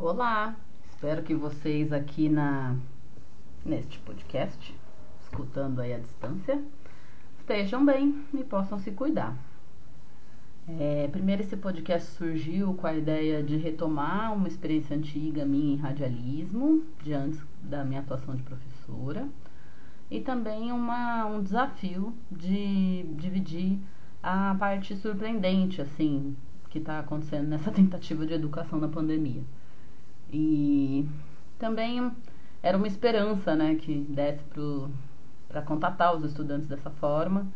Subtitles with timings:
[0.00, 0.54] Olá,
[0.84, 2.76] espero que vocês aqui na
[3.64, 4.72] neste podcast,
[5.20, 6.62] escutando aí à distância,
[7.36, 9.36] estejam bem e possam se cuidar.
[10.68, 15.76] É, primeiro esse podcast surgiu com a ideia de retomar uma experiência antiga minha em
[15.76, 19.28] radialismo, de antes da minha atuação de professora,
[20.08, 23.80] e também uma, um desafio de dividir
[24.22, 26.36] a parte surpreendente, assim,
[26.70, 29.42] que está acontecendo nessa tentativa de educação na pandemia.
[30.32, 31.08] E
[31.58, 32.12] também
[32.62, 34.44] era uma esperança, né, que desse
[35.48, 37.46] para contatar os estudantes dessa forma,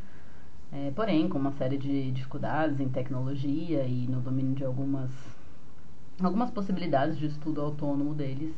[0.73, 5.11] é, porém com uma série de dificuldades em tecnologia e no domínio de algumas,
[6.21, 8.55] algumas possibilidades de estudo autônomo deles.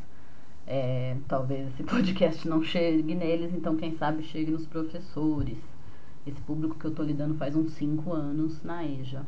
[0.66, 5.58] É, talvez esse podcast não chegue neles, então quem sabe chegue nos professores.
[6.26, 9.26] Esse público que eu estou lidando faz uns 5 anos na EJA.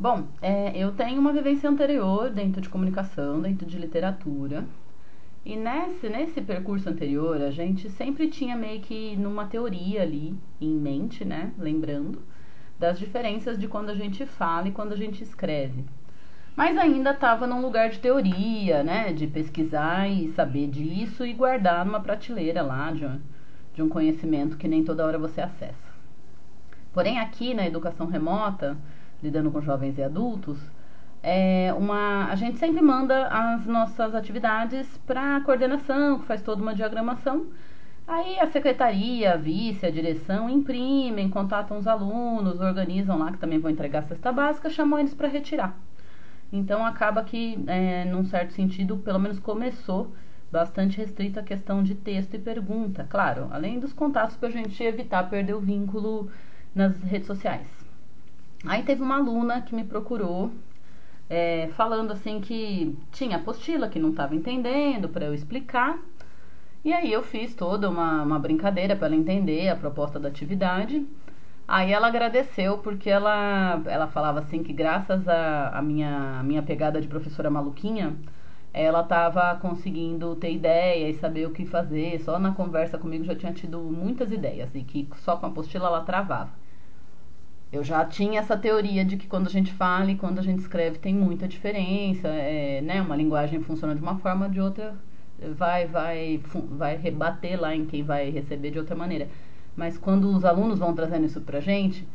[0.00, 4.64] Bom, é, eu tenho uma vivência anterior dentro de comunicação, dentro de literatura.
[5.44, 10.70] E nesse, nesse percurso anterior, a gente sempre tinha meio que numa teoria ali em
[10.70, 11.52] mente, né?
[11.58, 12.22] Lembrando
[12.78, 15.84] das diferenças de quando a gente fala e quando a gente escreve.
[16.56, 19.12] Mas ainda estava num lugar de teoria, né?
[19.12, 23.20] De pesquisar e saber disso e guardar numa prateleira lá de um,
[23.74, 25.90] de um conhecimento que nem toda hora você acessa.
[26.90, 28.78] Porém, aqui na educação remota,
[29.22, 30.58] lidando com jovens e adultos,
[31.22, 36.62] é uma, a gente sempre manda as nossas atividades para a coordenação, que faz toda
[36.62, 37.46] uma diagramação.
[38.06, 43.58] Aí a secretaria, a vice, a direção imprimem, contatam os alunos, organizam lá que também
[43.58, 45.78] vão entregar a cesta básica, chamam eles para retirar.
[46.52, 50.12] Então acaba que, é, num certo sentido, pelo menos começou
[50.50, 53.06] bastante restrita a questão de texto e pergunta.
[53.08, 56.28] Claro, além dos contatos para a gente evitar perder o vínculo
[56.74, 57.79] nas redes sociais.
[58.66, 60.50] Aí teve uma aluna que me procurou
[61.28, 65.98] é, falando assim que tinha apostila que não estava entendendo para eu explicar.
[66.84, 71.06] E aí eu fiz toda uma, uma brincadeira para ela entender a proposta da atividade.
[71.68, 76.42] Aí ela agradeceu porque ela, ela falava assim que graças à a, a, minha, a
[76.42, 78.16] minha pegada de professora maluquinha,
[78.72, 82.18] ela estava conseguindo ter ideia e saber o que fazer.
[82.20, 85.86] Só na conversa comigo já tinha tido muitas ideias e que só com a apostila
[85.86, 86.59] ela travava.
[87.72, 90.58] Eu já tinha essa teoria de que quando a gente fala e quando a gente
[90.58, 93.00] escreve tem muita diferença, é, né?
[93.00, 94.96] Uma linguagem funciona de uma forma, de outra
[95.56, 99.28] vai vai vai rebater lá em quem vai receber de outra maneira.
[99.76, 102.06] Mas quando os alunos vão trazendo isso pra gente,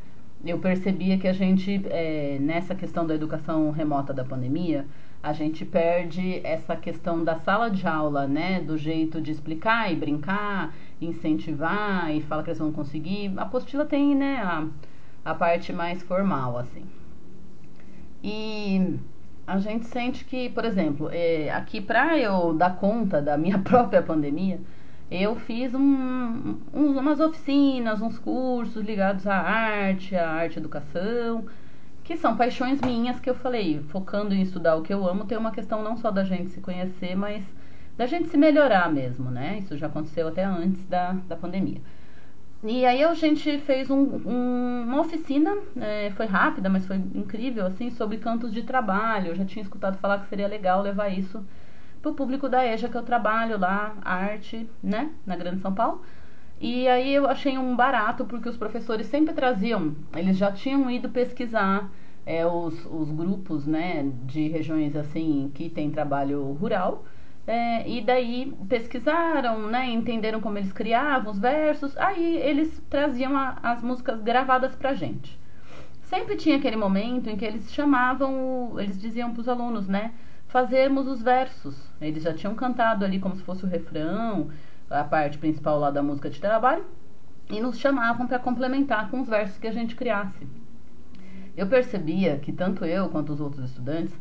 [0.45, 4.85] eu percebia que a gente, é, nessa questão da educação remota da pandemia,
[5.23, 8.61] a gente perde essa questão da sala de aula, né?
[8.61, 13.33] Do jeito de explicar e brincar, incentivar e falar que eles vão conseguir.
[13.37, 14.37] A apostila tem, né?
[14.43, 14.67] A,
[15.25, 16.85] a parte mais formal, assim.
[18.23, 18.99] E
[19.45, 24.01] a gente sente que, por exemplo, é, aqui para eu dar conta da minha própria
[24.03, 24.59] pandemia,
[25.09, 31.45] eu fiz um, um, umas oficinas, uns cursos ligados à arte, à arte educação,
[32.03, 35.37] que são paixões minhas que eu falei, focando em estudar o que eu amo, tem
[35.37, 37.43] uma questão não só da gente se conhecer, mas
[37.97, 39.57] da gente se melhorar mesmo, né?
[39.59, 41.81] Isso já aconteceu até antes da, da pandemia.
[42.67, 47.63] E aí a gente fez um, um, uma oficina, é, foi rápida, mas foi incrível,
[47.67, 49.27] assim, sobre cantos de trabalho.
[49.27, 51.45] Eu já tinha escutado falar que seria legal levar isso
[52.01, 56.01] para o público da EJA que eu trabalho lá, arte, né, na Grande São Paulo.
[56.59, 61.09] E aí eu achei um barato, porque os professores sempre traziam, eles já tinham ido
[61.09, 61.91] pesquisar
[62.25, 67.05] é, os, os grupos, né, de regiões, assim, que tem trabalho rural
[67.47, 73.57] é, e daí pesquisaram, né, entenderam como eles criavam os versos, aí eles traziam a,
[73.61, 75.39] as músicas gravadas pra gente.
[76.03, 80.13] Sempre tinha aquele momento em que eles chamavam, eles diziam para os alunos, né,
[80.47, 81.91] fazermos os versos.
[82.01, 84.49] Eles já tinham cantado ali como se fosse o refrão,
[84.89, 86.85] a parte principal lá da música de trabalho,
[87.49, 90.47] e nos chamavam para complementar com os versos que a gente criasse.
[91.55, 94.13] Eu percebia que tanto eu quanto os outros estudantes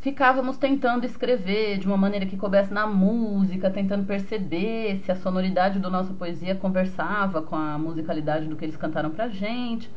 [0.00, 5.78] ficávamos tentando escrever de uma maneira que coubesse na música, tentando perceber se a sonoridade
[5.78, 9.90] da nossa poesia conversava com a musicalidade do que eles cantaram pra gente.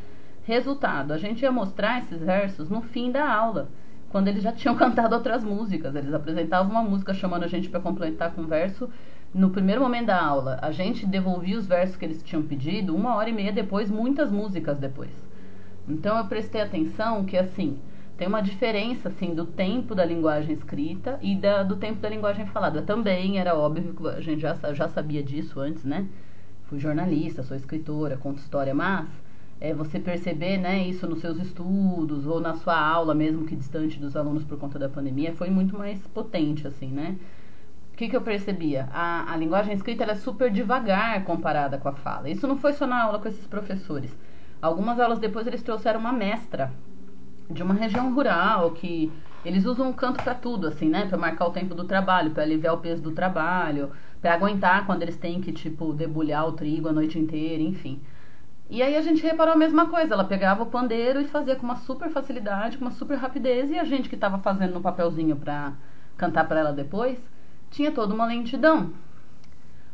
[0.43, 3.69] Resultado, a gente ia mostrar esses versos no fim da aula,
[4.09, 5.95] quando eles já tinham cantado outras músicas.
[5.95, 8.89] Eles apresentavam uma música chamando a gente para completar com verso.
[9.33, 13.15] No primeiro momento da aula, a gente devolvia os versos que eles tinham pedido, uma
[13.15, 15.11] hora e meia depois, muitas músicas depois.
[15.87, 17.79] Então eu prestei atenção que assim,
[18.17, 22.45] tem uma diferença assim do tempo da linguagem escrita e da, do tempo da linguagem
[22.45, 22.81] falada.
[22.81, 26.07] Também era óbvio que a gente já, já sabia disso antes, né?
[26.65, 29.09] Fui jornalista, sou escritora, conto história, mas
[29.59, 33.99] é, você perceber né, isso nos seus estudos ou na sua aula, mesmo que distante
[33.99, 37.17] dos alunos por conta da pandemia, foi muito mais potente, assim, né?
[37.93, 38.89] O que, que eu percebia?
[38.91, 42.29] A, a linguagem escrita é super devagar comparada com a fala.
[42.29, 44.15] Isso não foi só na aula com esses professores.
[44.61, 46.71] Algumas aulas depois eles trouxeram uma mestra
[47.49, 49.11] de uma região rural que
[49.45, 51.05] eles usam o canto para tudo, assim, né?
[51.05, 53.91] Para marcar o tempo do trabalho, para aliviar o peso do trabalho,
[54.21, 58.01] para aguentar quando eles têm que, tipo, debulhar o trigo a noite inteira, enfim.
[58.69, 61.63] E aí a gente reparou a mesma coisa, ela pegava o pandeiro e fazia com
[61.65, 65.35] uma super facilidade, com uma super rapidez, e a gente que estava fazendo no papelzinho
[65.35, 65.73] para
[66.17, 67.19] cantar para ela depois,
[67.69, 68.91] tinha toda uma lentidão.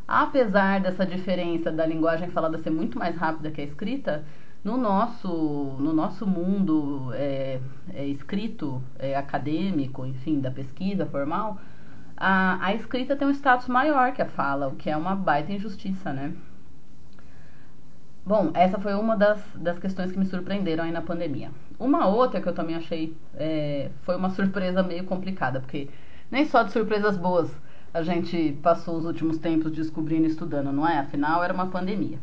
[0.07, 4.23] Apesar dessa diferença da linguagem falada ser muito mais rápida que a escrita,
[4.63, 5.27] no nosso,
[5.79, 7.59] no nosso mundo é,
[7.93, 11.57] é escrito, é, acadêmico, enfim, da pesquisa formal,
[12.15, 15.53] a, a escrita tem um status maior que a fala, o que é uma baita
[15.53, 16.33] injustiça, né?
[18.25, 21.49] Bom, essa foi uma das, das questões que me surpreenderam aí na pandemia.
[21.79, 25.89] Uma outra que eu também achei é, foi uma surpresa meio complicada, porque
[26.29, 27.49] nem só de surpresas boas
[27.93, 30.99] a gente passou os últimos tempos descobrindo e estudando, não é?
[30.99, 32.19] Afinal, era uma pandemia.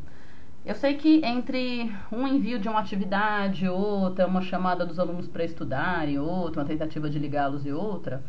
[0.66, 5.44] Eu sei que entre um envio de uma atividade, outra, uma chamada dos alunos para
[5.44, 8.20] estudar e outra, uma tentativa de ligá-los e outra,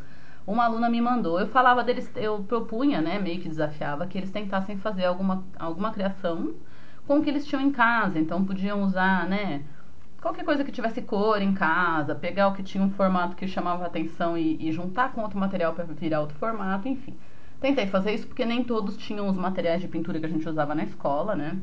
[0.46, 1.40] uma aluna me mandou.
[1.40, 5.92] Eu falava deles, eu propunha, né, meio que desafiava que eles tentassem fazer alguma, alguma
[5.92, 6.54] criação
[7.08, 8.20] com o que eles tinham em casa.
[8.20, 9.64] Então podiam usar, né?
[10.22, 13.84] Qualquer coisa que tivesse cor em casa, pegar o que tinha um formato que chamava
[13.88, 17.18] atenção e, e juntar com outro material para virar outro formato, enfim.
[17.60, 20.76] Tentei fazer isso porque nem todos tinham os materiais de pintura que a gente usava
[20.76, 21.58] na escola, né?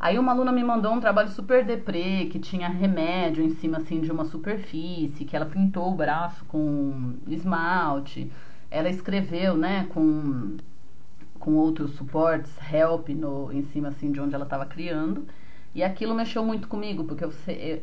[0.00, 4.00] Aí uma aluna me mandou um trabalho super deprê, que tinha remédio em cima assim
[4.00, 8.32] de uma superfície, que ela pintou o braço com esmalte.
[8.70, 10.56] Ela escreveu, né, com
[11.38, 15.26] com outros suportes, help no, em cima assim de onde ela estava criando.
[15.74, 17.32] E aquilo mexeu muito comigo, porque eu,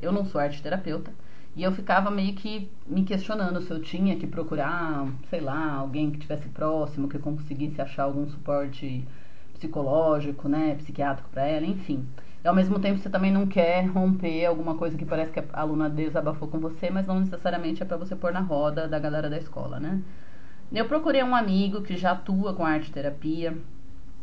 [0.01, 1.11] eu não sou arte terapeuta.
[1.55, 6.11] E eu ficava meio que me questionando se eu tinha que procurar, sei lá, alguém
[6.11, 9.07] que estivesse próximo, que eu conseguisse achar algum suporte
[9.57, 12.05] psicológico, né, psiquiátrico para ela, enfim.
[12.43, 15.45] E ao mesmo tempo você também não quer romper alguma coisa que parece que a
[15.53, 19.29] aluna desabafou com você, mas não necessariamente é para você pôr na roda da galera
[19.29, 20.01] da escola, né?
[20.71, 23.57] Eu procurei um amigo que já atua com arte terapia,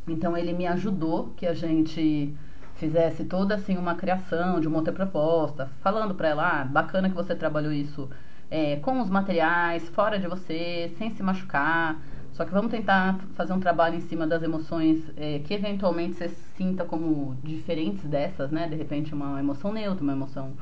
[0.06, 2.34] então ele me ajudou que a gente
[2.74, 7.14] fizesse toda assim uma criação de uma outra proposta, falando para ela, ah, bacana que
[7.14, 8.10] você trabalhou isso
[8.50, 12.00] é, com os materiais, fora de você, sem se machucar.
[12.34, 16.28] Só que vamos tentar fazer um trabalho em cima das emoções é, que eventualmente você
[16.28, 18.66] sinta como diferentes dessas, né?
[18.66, 20.52] De repente uma emoção neutra, uma emoção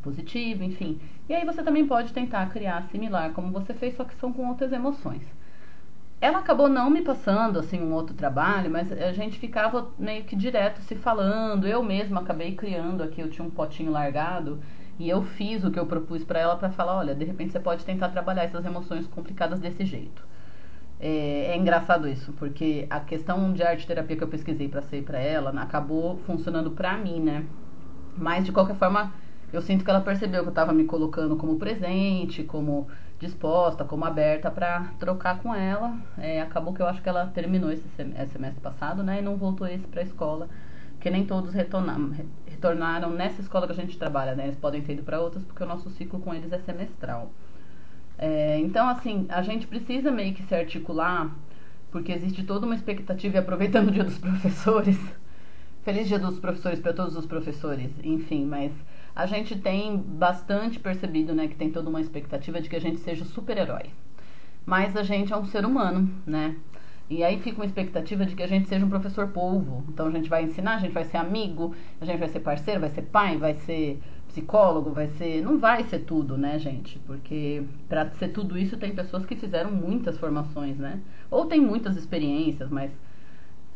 [0.00, 0.98] positivo, enfim.
[1.28, 4.48] E aí você também pode tentar criar similar como você fez, só que são com
[4.48, 5.22] outras emoções.
[6.22, 10.34] Ela acabou não me passando assim um outro trabalho, mas a gente ficava meio que
[10.34, 11.66] direto se falando.
[11.66, 14.58] Eu mesma acabei criando aqui, eu tinha um potinho largado
[14.98, 17.60] e eu fiz o que eu propus para ela para falar, olha, de repente você
[17.60, 20.30] pode tentar trabalhar essas emoções complicadas desse jeito.
[21.02, 25.02] É, é, engraçado isso, porque a questão de arte terapia que eu pesquisei para ser
[25.02, 27.46] para ela acabou funcionando para mim, né?
[28.16, 29.14] Mas de qualquer forma,
[29.52, 32.86] eu sinto que ela percebeu que eu estava me colocando como presente, como
[33.18, 35.96] disposta, como aberta para trocar com ela.
[36.18, 39.20] É, acabou que eu acho que ela terminou esse semestre passado, né?
[39.20, 40.48] E não voltou esse para a escola,
[40.92, 42.10] porque nem todos retornaram,
[42.46, 44.44] retornaram nessa escola que a gente trabalha, né?
[44.44, 47.32] Eles podem ter ido para outras, porque o nosso ciclo com eles é semestral.
[48.22, 51.34] É, então, assim, a gente precisa meio que se articular,
[51.90, 54.98] porque existe toda uma expectativa, e aproveitando o dia dos professores,
[55.82, 58.72] feliz dia dos professores para todos os professores, enfim, mas
[59.16, 62.98] a gente tem bastante percebido, né, que tem toda uma expectativa de que a gente
[62.98, 63.86] seja super-herói.
[64.66, 66.56] Mas a gente é um ser humano, né?
[67.08, 69.82] E aí fica uma expectativa de que a gente seja um professor polvo.
[69.88, 72.80] Então a gente vai ensinar, a gente vai ser amigo, a gente vai ser parceiro,
[72.80, 73.98] vai ser pai, vai ser
[74.30, 75.42] psicólogo, vai ser.
[75.42, 76.98] Não vai ser tudo, né, gente?
[77.00, 81.00] Porque para ser tudo isso tem pessoas que fizeram muitas formações, né?
[81.30, 82.90] Ou tem muitas experiências, mas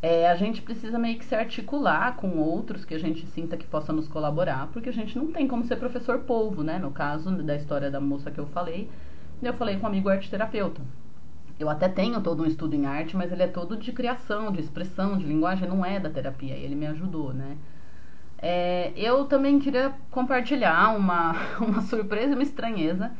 [0.00, 3.66] é, a gente precisa meio que se articular com outros que a gente sinta que
[3.66, 6.78] possa nos colaborar, porque a gente não tem como ser professor polvo, né?
[6.78, 8.88] No caso da história da moça que eu falei,
[9.42, 10.80] eu falei com um amigo arte terapeuta.
[11.58, 14.61] Eu até tenho todo um estudo em arte, mas ele é todo de criação, de
[14.61, 16.54] expressão, de linguagem, não é da terapia.
[16.54, 17.56] Ele me ajudou, né?
[18.47, 23.11] É, eu também queria compartilhar uma, uma surpresa uma estranheza.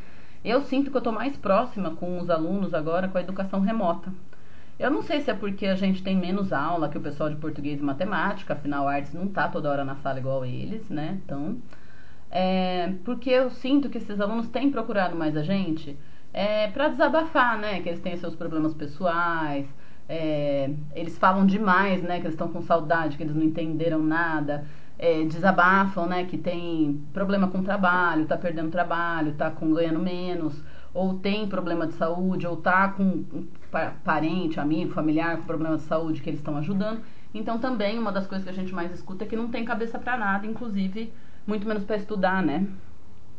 [0.45, 4.13] Eu sinto que eu estou mais próxima com os alunos agora com a educação remota.
[4.79, 7.37] Eu não sei se é porque a gente tem menos aula que o pessoal de
[7.37, 11.19] português e matemática, afinal, artes não tá toda hora na sala igual eles, né?
[11.25, 11.57] Então,
[12.31, 15.97] é, porque eu sinto que esses alunos têm procurado mais a gente
[16.35, 17.81] é, para desabafar, né?
[17.81, 19.67] Que eles têm seus problemas pessoais,
[20.07, 22.17] é, eles falam demais, né?
[22.21, 24.67] Que eles estão com saudade, que eles não entenderam nada.
[24.99, 30.63] É, desabafam, né, que tem problema com trabalho, tá perdendo trabalho, tá com ganhando menos,
[30.93, 33.47] ou tem problema de saúde, ou tá com um
[34.05, 37.01] parente, amigo, familiar com problema de saúde que eles estão ajudando.
[37.35, 39.99] Então também uma das coisas que a gente mais escuta é que não tem cabeça
[39.99, 41.13] para nada, inclusive
[41.47, 42.67] muito menos para estudar, né?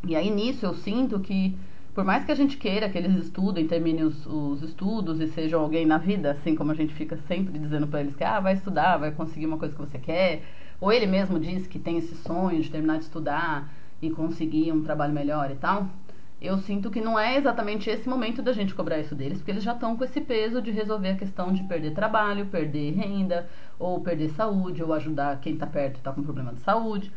[0.06, 1.58] E aí nisso eu sinto que
[1.94, 5.62] por mais que a gente queira que eles estudem, terminem os, os estudos e sejam
[5.62, 8.54] alguém na vida, assim como a gente fica sempre dizendo para eles que ah, vai
[8.54, 10.44] estudar, vai conseguir uma coisa que você quer,
[10.80, 14.84] ou ele mesmo diz que tem esse sonho de terminar de estudar e conseguir um
[14.84, 15.88] trabalho melhor e tal,
[16.42, 19.64] eu sinto que não é exatamente esse momento da gente cobrar isso deles, porque eles
[19.64, 23.48] já estão com esse peso de resolver a questão de perder trabalho, perder renda,
[23.80, 27.12] ou perder saúde, ou ajudar quem está perto e está com problema de saúde.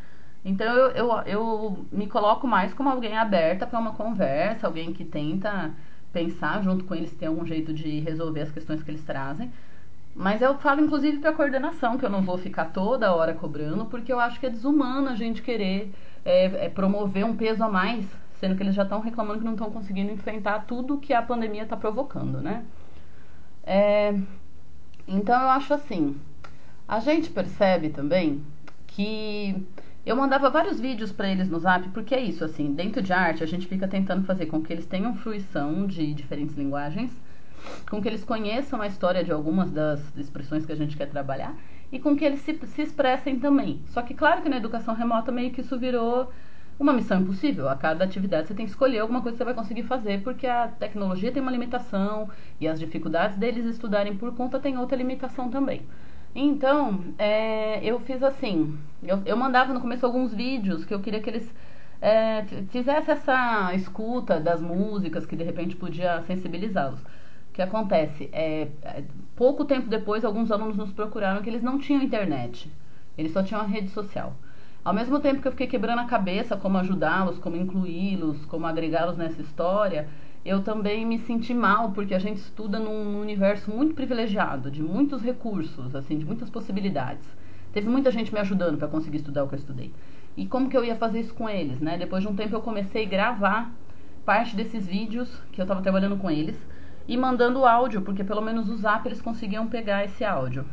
[0.45, 5.05] Então eu, eu, eu me coloco mais como alguém aberta para uma conversa, alguém que
[5.05, 5.75] tenta
[6.13, 9.53] pensar junto com eles tem algum jeito de resolver as questões que eles trazem.
[10.15, 14.13] Mas eu falo inclusive para coordenação que eu não vou ficar toda hora cobrando, porque
[14.13, 15.93] eu acho que é desumano a gente querer
[16.25, 18.05] é, é promover um peso a mais,
[18.41, 21.63] sendo que eles já estão reclamando que não estão conseguindo enfrentar tudo que a pandemia
[21.63, 22.65] está provocando, né?
[23.65, 24.15] É,
[25.07, 26.17] então eu acho assim,
[26.87, 28.43] a gente percebe também
[28.87, 29.67] que
[30.05, 33.45] eu mandava vários vídeos para eles no Zap, porque é isso, assim, dentro de arte
[33.45, 37.11] a gente fica tentando fazer com que eles tenham fruição de diferentes linguagens,
[37.91, 41.57] com que eles conheçam a história de algumas das expressões que a gente quer trabalhar
[41.91, 43.81] e com que eles se, se expressem também.
[43.87, 46.31] Só que claro que na educação remota meio que isso virou
[46.79, 47.69] uma missão impossível.
[47.69, 50.47] A cada atividade você tem que escolher alguma coisa que você vai conseguir fazer, porque
[50.47, 52.29] a tecnologia tem uma limitação
[52.61, 55.83] e as dificuldades deles estudarem por conta tem outra limitação também.
[56.35, 61.21] Então, é, eu fiz assim, eu, eu mandava no começo alguns vídeos que eu queria
[61.21, 61.53] que eles
[62.01, 67.01] é, fizessem essa escuta das músicas que de repente podia sensibilizá-los.
[67.59, 68.31] Que acontece?
[68.33, 68.69] É,
[69.35, 72.71] pouco tempo depois, alguns alunos nos procuraram que eles não tinham internet,
[73.19, 74.37] eles só tinham a rede social.
[74.85, 79.17] Ao mesmo tempo que eu fiquei quebrando a cabeça como ajudá-los, como incluí-los, como agregá-los
[79.17, 80.09] nessa história,
[80.45, 85.21] eu também me senti mal, porque a gente estuda num universo muito privilegiado, de muitos
[85.21, 87.27] recursos, assim, de muitas possibilidades.
[87.73, 89.93] Teve muita gente me ajudando para conseguir estudar o que eu estudei.
[90.37, 91.99] E como que eu ia fazer isso com eles, né?
[91.99, 93.75] Depois de um tempo eu comecei a gravar
[94.25, 96.57] parte desses vídeos que eu estava trabalhando com eles
[97.09, 100.67] e mandando áudio, porque pelo menos o Zap eles conseguiam pegar esse áudio,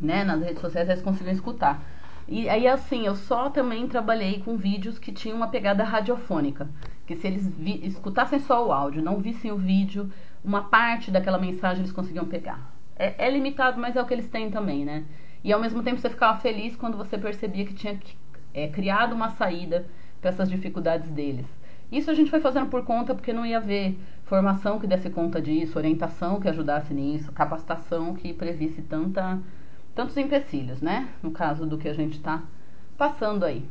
[0.00, 0.24] né?
[0.24, 1.84] Nas redes sociais eles conseguiam escutar.
[2.26, 6.68] E aí assim, eu só também trabalhei com vídeos que tinham uma pegada radiofônica
[7.06, 7.48] que se eles
[7.84, 10.10] escutassem só o áudio, não vissem o vídeo,
[10.44, 12.74] uma parte daquela mensagem eles conseguiam pegar.
[12.96, 15.04] É, é, limitado, mas é o que eles têm também, né?
[15.44, 17.98] E ao mesmo tempo você ficava feliz quando você percebia que tinha
[18.52, 19.86] é, criado uma saída
[20.20, 21.46] para essas dificuldades deles.
[21.92, 25.40] Isso a gente foi fazendo por conta porque não ia haver formação que desse conta
[25.40, 29.38] disso, orientação que ajudasse nisso, capacitação que previsse tanta,
[29.94, 31.08] tantos empecilhos, né?
[31.22, 32.42] No caso do que a gente está
[32.98, 33.64] passando aí.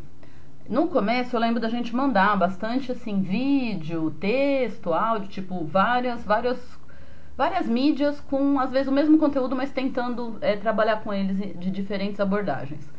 [0.68, 6.80] No começo eu lembro da gente mandar bastante assim vídeo, texto, áudio, tipo várias, várias,
[7.38, 11.70] várias mídias com às vezes o mesmo conteúdo, mas tentando é, trabalhar com eles de
[11.70, 12.90] diferentes abordagens.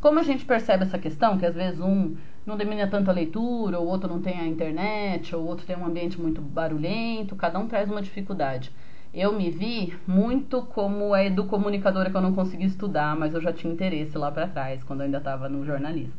[0.00, 3.78] Como a gente percebe essa questão, que às vezes um não domina tanto a leitura,
[3.78, 7.68] o outro não tem a internet, ou outro tem um ambiente muito barulhento, cada um
[7.68, 8.72] traz uma dificuldade.
[9.14, 13.52] Eu me vi muito como a educomunicadora que eu não consegui estudar, mas eu já
[13.52, 16.14] tinha interesse lá para trás, quando eu ainda estava no jornalismo.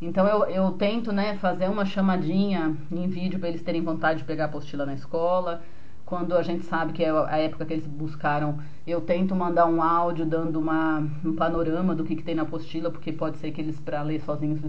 [0.00, 4.24] Então eu, eu tento né, fazer uma chamadinha em vídeo para eles terem vontade de
[4.24, 5.62] pegar a apostila na escola.
[6.04, 9.82] Quando a gente sabe que é a época que eles buscaram, eu tento mandar um
[9.82, 13.60] áudio dando uma, um panorama do que, que tem na apostila, porque pode ser que
[13.60, 14.60] eles, para ler sozinhos,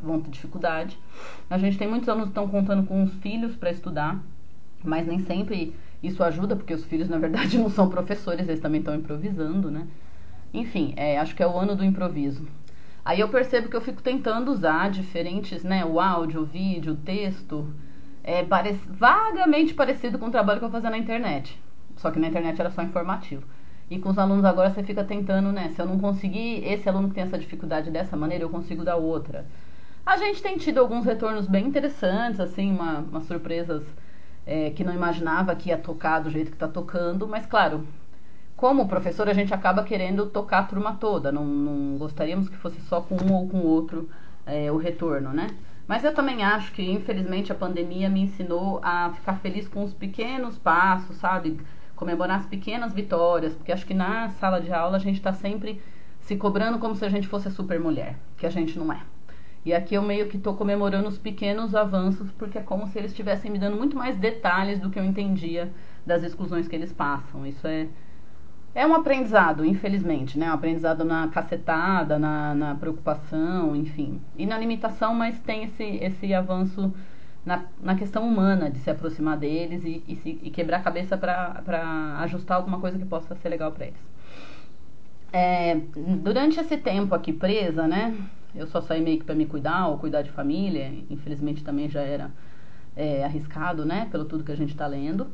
[0.00, 0.98] vão ter dificuldade.
[1.48, 4.20] A gente tem muitos alunos que estão contando com os filhos para estudar,
[4.84, 8.80] mas nem sempre isso ajuda, porque os filhos, na verdade, não são professores, eles também
[8.80, 9.86] estão improvisando, né?
[10.52, 12.46] Enfim, é, acho que é o ano do improviso.
[13.04, 15.84] Aí eu percebo que eu fico tentando usar diferentes, né?
[15.84, 17.72] O áudio, o vídeo, o texto.
[18.22, 18.44] É
[18.90, 21.58] vagamente parecido com o trabalho que eu fazia na internet.
[21.96, 23.44] Só que na internet era só informativo.
[23.90, 25.70] E com os alunos agora você fica tentando, né?
[25.70, 28.96] Se eu não conseguir esse aluno que tem essa dificuldade dessa maneira, eu consigo dar
[28.96, 29.46] outra.
[30.08, 33.84] A gente tem tido alguns retornos bem interessantes, assim, uma, umas surpresas
[34.46, 37.86] é, que não imaginava que ia tocar do jeito que está tocando, mas claro,
[38.56, 41.30] como professor, a gente acaba querendo tocar a turma toda.
[41.30, 44.08] Não, não gostaríamos que fosse só com um ou com outro
[44.46, 45.48] é, o retorno, né?
[45.86, 49.92] Mas eu também acho que, infelizmente, a pandemia me ensinou a ficar feliz com os
[49.92, 51.60] pequenos passos, sabe?
[51.94, 55.82] Comemorar as pequenas vitórias, porque acho que na sala de aula a gente está sempre
[56.18, 59.02] se cobrando como se a gente fosse super mulher, que a gente não é.
[59.68, 63.10] E aqui eu meio que estou comemorando os pequenos avanços, porque é como se eles
[63.10, 65.70] estivessem me dando muito mais detalhes do que eu entendia
[66.06, 67.46] das exclusões que eles passam.
[67.46, 67.86] Isso é
[68.74, 70.48] é um aprendizado, infelizmente, né?
[70.48, 74.22] Um aprendizado na cacetada, na, na preocupação, enfim.
[74.38, 76.90] E na limitação, mas tem esse, esse avanço
[77.44, 81.18] na, na questão humana de se aproximar deles e, e, se, e quebrar a cabeça
[81.18, 84.00] para ajustar alguma coisa que possa ser legal para eles.
[85.30, 85.78] É,
[86.22, 88.16] durante esse tempo aqui presa, né?
[88.54, 90.92] Eu só saí meio que para me cuidar ou cuidar de família.
[91.10, 92.30] Infelizmente também já era
[92.96, 94.08] é, arriscado, né?
[94.10, 95.28] Pelo tudo que a gente está lendo.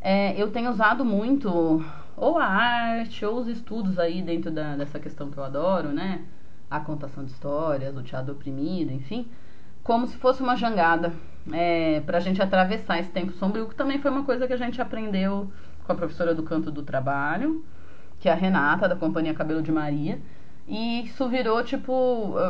[0.00, 1.84] É, eu tenho usado muito
[2.16, 6.22] ou a arte ou os estudos aí dentro da, dessa questão que eu adoro, né?
[6.70, 9.28] A contação de histórias, o teatro oprimido, enfim,
[9.82, 11.12] como se fosse uma jangada
[11.52, 14.56] é, para a gente atravessar esse tempo sombrio, que também foi uma coisa que a
[14.56, 15.50] gente aprendeu
[15.84, 17.64] com a professora do canto do trabalho,
[18.18, 20.20] que é a Renata, da Companhia Cabelo de Maria.
[20.70, 21.92] E isso virou, tipo,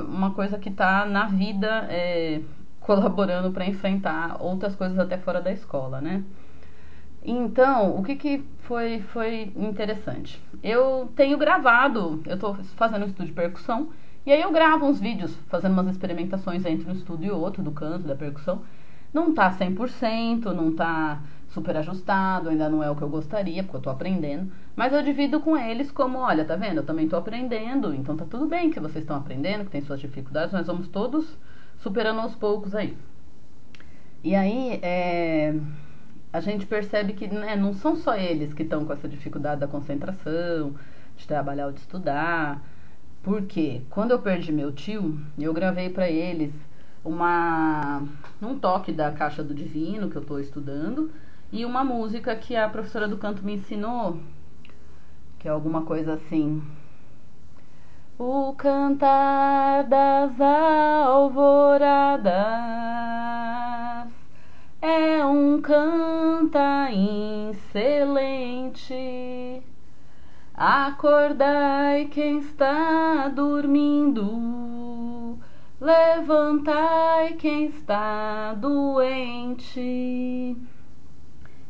[0.07, 2.43] uma coisa que está na vida é,
[2.79, 6.23] colaborando para enfrentar outras coisas até fora da escola, né?
[7.25, 10.39] Então, o que, que foi, foi interessante?
[10.63, 13.89] Eu tenho gravado, eu estou fazendo um estudo de percussão,
[14.27, 17.71] e aí eu gravo uns vídeos fazendo umas experimentações entre um estúdio e outro, do
[17.71, 18.61] canto, da percussão.
[19.15, 23.77] Não tá 100%, não tá super ajustado, ainda não é o que eu gostaria, porque
[23.77, 24.51] eu tô aprendendo.
[24.75, 26.79] Mas eu divido com eles como, olha, tá vendo?
[26.79, 30.01] Eu também tô aprendendo, então tá tudo bem que vocês estão aprendendo, que tem suas
[30.01, 31.37] dificuldades, nós vamos todos
[31.79, 32.97] superando aos poucos aí.
[34.23, 35.55] E aí, é
[36.33, 39.67] a gente percebe que né, não são só eles que estão com essa dificuldade da
[39.67, 40.75] concentração,
[41.17, 42.63] de trabalhar ou de estudar.
[43.23, 46.53] Porque quando eu perdi meu tio, eu gravei para eles
[47.05, 48.03] uma
[48.41, 51.11] um toque da Caixa do Divino que eu estou estudando
[51.53, 54.21] e uma música que a professora do canto me ensinou,
[55.39, 56.63] que é alguma coisa assim.
[58.19, 62.33] O cantar das alvoradas
[64.83, 68.95] é um canta excelente.
[70.55, 75.39] Acordai quem está dormindo,
[75.81, 80.57] levantai quem está doente.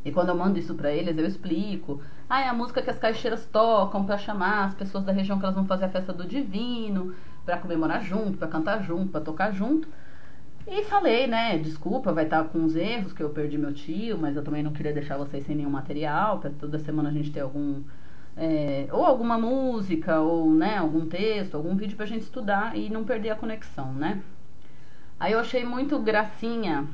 [0.04, 2.00] E quando eu mando isso para eles, eu explico.
[2.28, 5.44] Ah, é a música que as caixeiras tocam para chamar as pessoas da região que
[5.44, 9.52] elas vão fazer a festa do divino, para comemorar junto, para cantar junto, para tocar
[9.52, 9.88] junto.
[10.66, 11.58] E falei, né?
[11.58, 14.72] Desculpa, vai estar com os erros que eu perdi meu tio, mas eu também não
[14.72, 17.82] queria deixar vocês sem nenhum material, para toda semana a gente ter algum.
[18.36, 23.04] É, ou alguma música, ou né, algum texto, algum vídeo pra gente estudar e não
[23.04, 24.22] perder a conexão, né?
[25.18, 26.86] Aí eu achei muito gracinha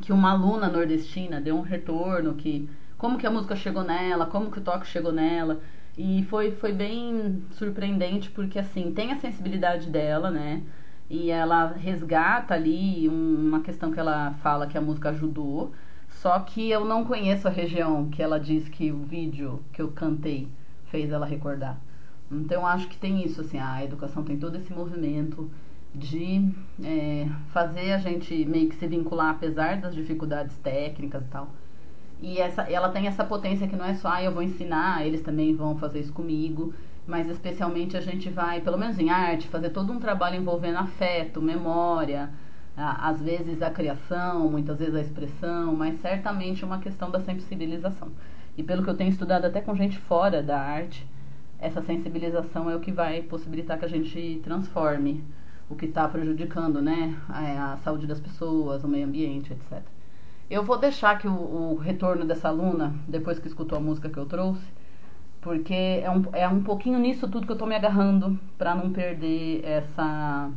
[0.00, 4.50] que uma aluna nordestina deu um retorno que como que a música chegou nela, como
[4.50, 5.60] que o toque chegou nela.
[5.96, 10.62] E foi, foi bem surpreendente porque assim, tem a sensibilidade dela, né?
[11.10, 15.72] e ela resgata ali uma questão que ela fala que a música ajudou.
[16.08, 19.90] Só que eu não conheço a região que ela diz que o vídeo que eu
[19.90, 20.48] cantei
[20.84, 21.80] fez ela recordar.
[22.30, 25.50] Então acho que tem isso, assim, a educação tem todo esse movimento
[25.94, 26.52] de
[26.84, 31.48] é, fazer a gente meio que se vincular apesar das dificuldades técnicas e tal.
[32.22, 35.22] E essa, ela tem essa potência que não é só, ah, eu vou ensinar, eles
[35.22, 36.72] também vão fazer isso comigo
[37.10, 41.42] mas especialmente a gente vai, pelo menos em arte, fazer todo um trabalho envolvendo afeto,
[41.42, 42.30] memória,
[42.76, 48.08] às vezes a criação, muitas vezes a expressão, mas certamente uma questão da sensibilização.
[48.56, 51.04] E pelo que eu tenho estudado até com gente fora da arte,
[51.58, 55.22] essa sensibilização é o que vai possibilitar que a gente transforme
[55.70, 59.80] o que está prejudicando né, a, a, saúde das pessoas, o meio ambiente, etc.
[60.50, 64.18] Eu vou deixar que o, o retorno dessa aluna, depois que escutou a música que
[64.18, 64.66] eu trouxe,
[65.40, 68.92] porque é um, é um pouquinho nisso tudo que eu tô me agarrando para não
[68.92, 70.50] perder essa,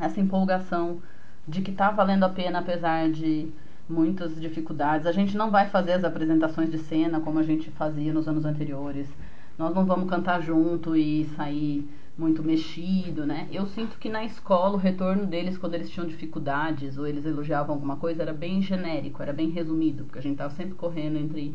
[0.00, 1.00] essa empolgação
[1.46, 3.48] de que tá valendo a pena apesar de
[3.88, 5.06] muitas dificuldades.
[5.06, 8.44] A gente não vai fazer as apresentações de cena como a gente fazia nos anos
[8.44, 9.08] anteriores.
[9.56, 13.48] Nós não vamos cantar junto e sair muito mexido, né?
[13.50, 17.74] Eu sinto que na escola o retorno deles quando eles tinham dificuldades ou eles elogiavam
[17.74, 21.54] alguma coisa era bem genérico, era bem resumido, porque a gente tava sempre correndo entre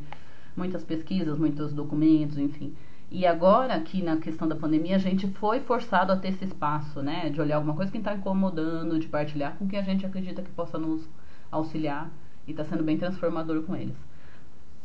[0.56, 2.76] muitas pesquisas, muitos documentos, enfim.
[3.10, 7.02] E agora, aqui na questão da pandemia, a gente foi forçado a ter esse espaço,
[7.02, 7.30] né?
[7.30, 10.52] De olhar alguma coisa que está incomodando, de partilhar com quem a gente acredita que
[10.52, 11.08] possa nos
[11.50, 12.12] auxiliar.
[12.46, 13.96] E está sendo bem transformador com eles.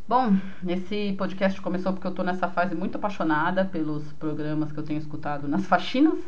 [0.09, 0.37] Bom,
[0.67, 4.99] esse podcast começou porque eu estou nessa fase muito apaixonada pelos programas que eu tenho
[4.99, 6.19] escutado nas faxinas.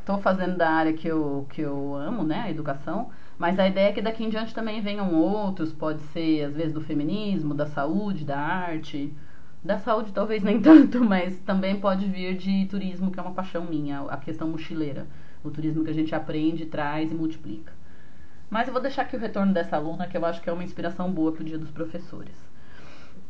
[0.00, 2.40] Estou fazendo da área que eu, que eu amo, né?
[2.40, 3.10] A educação.
[3.38, 6.72] Mas a ideia é que daqui em diante também venham outros, pode ser às vezes
[6.72, 9.14] do feminismo, da saúde, da arte.
[9.62, 13.64] Da saúde talvez nem tanto, mas também pode vir de turismo, que é uma paixão
[13.64, 15.06] minha, a questão mochileira.
[15.44, 17.72] O turismo que a gente aprende, traz e multiplica.
[18.50, 20.64] Mas eu vou deixar aqui o retorno dessa aluna, que eu acho que é uma
[20.64, 22.45] inspiração boa para o Dia dos Professores.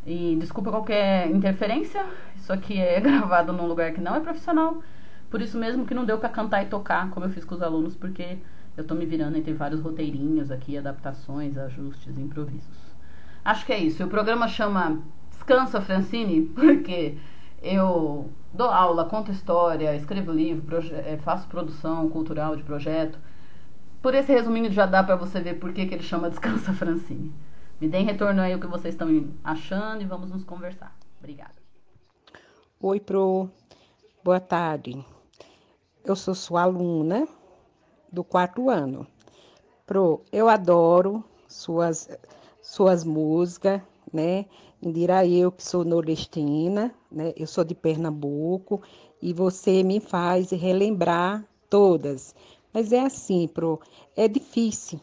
[0.07, 4.81] E desculpa qualquer interferência, isso aqui é gravado num lugar que não é profissional.
[5.29, 7.63] Por isso mesmo que não deu para cantar e tocar, como eu fiz com os
[7.63, 8.39] alunos, porque
[8.77, 12.95] eu tô me virando entre vários roteirinhos aqui, adaptações, ajustes, improvisos.
[13.45, 14.05] Acho que é isso.
[14.05, 17.17] O programa chama Descansa Francine, porque
[17.61, 23.19] eu dou aula, conto história, escrevo livro, eh, faço produção cultural de projeto.
[24.01, 27.33] Por esse resuminho já dá para você ver por que, que ele chama Descansa Francine.
[27.79, 29.09] Me deem retorno aí o que vocês estão
[29.45, 30.97] achando e vamos nos conversar.
[31.19, 31.55] Obrigada.
[32.81, 33.51] Oi, Pro.
[34.25, 35.05] Boa tarde.
[36.03, 37.29] Eu sou sua aluna
[38.11, 39.07] do quarto ano.
[39.85, 42.09] Pro, eu adoro suas,
[42.63, 44.47] suas músicas, né?
[44.81, 47.35] Indira eu que sou nordestina, né?
[47.37, 48.81] Eu sou de Pernambuco
[49.21, 52.35] e você me faz relembrar todas.
[52.73, 53.79] Mas é assim, Pro,
[54.17, 54.99] é difícil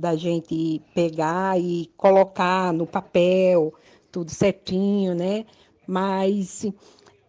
[0.00, 3.74] da gente pegar e colocar no papel
[4.10, 5.44] tudo certinho, né?
[5.86, 6.66] Mas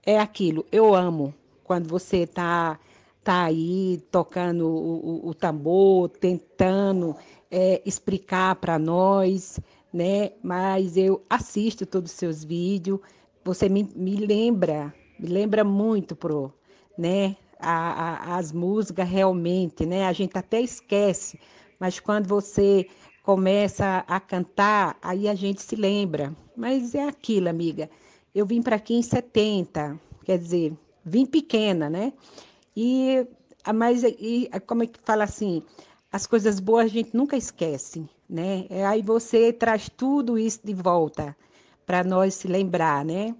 [0.06, 2.80] é aquilo, eu amo quando você tá
[3.24, 7.16] tá aí tocando o, o, o tambor, tentando
[7.52, 9.60] é, explicar para nós,
[9.94, 10.32] né?
[10.42, 13.00] Mas eu assisto todos os seus vídeos,
[13.44, 16.52] você me, me lembra, me lembra muito, pro,
[16.98, 17.36] né?
[17.60, 20.08] A, a, as músicas realmente, né?
[20.08, 21.40] A gente até esquece
[21.82, 22.86] mas quando você
[23.24, 26.32] começa a cantar, aí a gente se lembra.
[26.56, 27.90] Mas é aquilo, amiga.
[28.36, 32.14] Eu vim para aqui em 70, quer dizer, vim pequena, né?
[32.78, 33.26] E
[33.74, 35.64] mas e, como é que fala assim?
[36.12, 38.68] As coisas boas a gente nunca esquece, né?
[38.88, 41.36] Aí você traz tudo isso de volta
[41.84, 43.36] para nós se lembrar, né?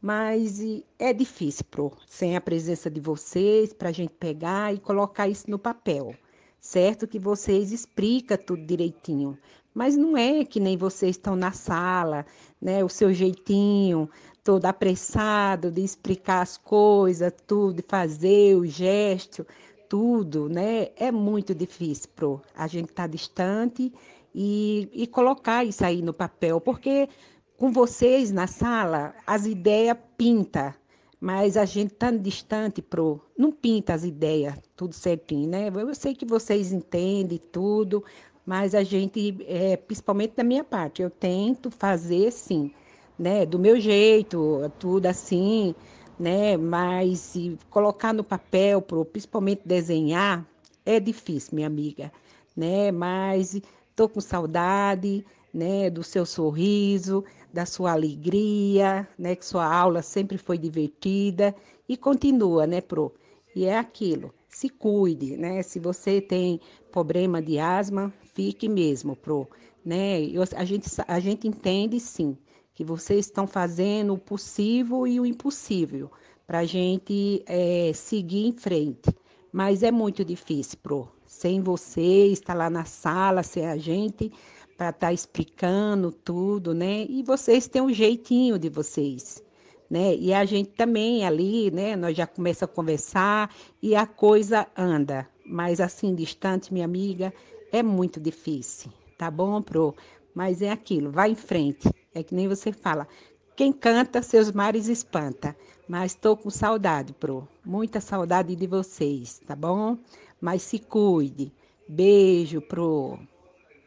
[0.00, 0.60] Mas
[0.96, 5.50] é difícil, pro, sem a presença de vocês, para a gente pegar e colocar isso
[5.50, 6.14] no papel
[6.60, 7.06] certo?
[7.06, 9.38] Que vocês explicam tudo direitinho.
[9.72, 12.26] Mas não é que nem vocês estão na sala,
[12.60, 12.84] né?
[12.84, 14.10] O seu jeitinho,
[14.42, 19.46] todo apressado de explicar as coisas, tudo, de fazer o gesto,
[19.88, 20.88] tudo, né?
[20.96, 22.42] É muito difícil, pro.
[22.54, 23.92] A gente tá distante
[24.34, 27.08] e, e colocar isso aí no papel, porque
[27.56, 30.74] com vocês na sala, as ideias pintam
[31.20, 35.68] mas a gente tá distante pro não pinta as ideias tudo certinho, né?
[35.68, 38.02] Eu sei que vocês entendem tudo,
[38.46, 42.72] mas a gente, é, principalmente da minha parte, eu tento fazer sim,
[43.18, 43.44] né?
[43.44, 45.74] Do meu jeito, tudo assim,
[46.18, 46.56] né?
[46.56, 47.34] Mas
[47.68, 50.46] colocar no papel, pro, principalmente desenhar,
[50.86, 52.10] é difícil, minha amiga,
[52.56, 52.90] né?
[52.90, 53.60] Mas
[53.94, 55.90] tô com saudade, né?
[55.90, 59.34] Do seu sorriso da sua alegria, né?
[59.36, 61.54] Que sua aula sempre foi divertida
[61.88, 63.12] e continua, né, Pro?
[63.54, 65.62] E é aquilo, se cuide, né?
[65.62, 66.60] Se você tem
[66.92, 69.48] problema de asma, fique mesmo, Pro,
[69.84, 70.22] né?
[70.22, 72.36] Eu, a, gente, a gente entende sim
[72.74, 76.10] que vocês estão fazendo o possível e o impossível
[76.46, 79.14] para a gente é, seguir em frente.
[79.52, 81.08] Mas é muito difícil, Pro.
[81.26, 84.32] Sem você, estar lá na sala, sem a gente,
[84.80, 87.04] para estar tá explicando tudo, né?
[87.06, 89.44] E vocês têm um jeitinho de vocês,
[89.90, 90.14] né?
[90.14, 91.94] E a gente também ali, né?
[91.94, 95.28] Nós já começa a conversar e a coisa anda.
[95.44, 97.30] Mas assim, distante, minha amiga,
[97.70, 99.94] é muito difícil, tá bom, Pro?
[100.34, 101.86] Mas é aquilo, vai em frente.
[102.14, 103.06] É que nem você fala,
[103.54, 105.54] quem canta, seus mares espanta.
[105.86, 107.46] Mas estou com saudade, Pro.
[107.62, 109.98] Muita saudade de vocês, tá bom?
[110.40, 111.52] Mas se cuide.
[111.86, 113.18] Beijo, Pro.